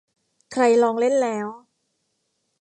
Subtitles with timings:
[0.51, 1.47] ใครลองเล่นแล้ว